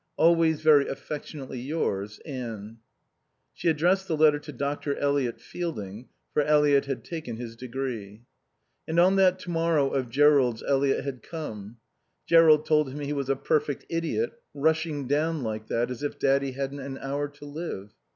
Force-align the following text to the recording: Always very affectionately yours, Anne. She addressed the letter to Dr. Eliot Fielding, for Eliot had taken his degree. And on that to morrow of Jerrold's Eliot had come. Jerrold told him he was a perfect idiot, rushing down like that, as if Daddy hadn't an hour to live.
Always 0.17 0.61
very 0.61 0.87
affectionately 0.87 1.59
yours, 1.59 2.19
Anne. 2.25 2.79
She 3.53 3.67
addressed 3.67 4.07
the 4.07 4.17
letter 4.17 4.39
to 4.39 4.51
Dr. 4.51 4.97
Eliot 4.97 5.39
Fielding, 5.39 6.07
for 6.33 6.41
Eliot 6.41 6.85
had 6.85 7.03
taken 7.05 7.37
his 7.37 7.55
degree. 7.55 8.23
And 8.87 8.99
on 8.99 9.15
that 9.17 9.37
to 9.41 9.51
morrow 9.51 9.91
of 9.93 10.09
Jerrold's 10.09 10.63
Eliot 10.63 11.03
had 11.05 11.21
come. 11.21 11.77
Jerrold 12.25 12.65
told 12.65 12.89
him 12.89 12.99
he 13.01 13.13
was 13.13 13.29
a 13.29 13.35
perfect 13.35 13.85
idiot, 13.89 14.31
rushing 14.55 15.05
down 15.05 15.43
like 15.43 15.67
that, 15.67 15.91
as 15.91 16.01
if 16.01 16.17
Daddy 16.17 16.53
hadn't 16.53 16.79
an 16.79 16.97
hour 16.97 17.27
to 17.27 17.45
live. 17.45 17.91